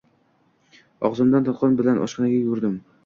Og‘zimda 1.09 1.41
tolqon 1.49 1.77
bilan 1.83 2.01
oshxonaga 2.07 2.39
yugurdim. 2.41 2.81